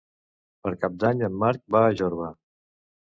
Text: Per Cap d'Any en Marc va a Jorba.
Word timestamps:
Per 0.67 0.71
Cap 0.85 0.95
d'Any 1.03 1.21
en 1.29 1.37
Marc 1.43 1.63
va 1.77 1.83
a 1.91 1.95
Jorba. 2.01 2.31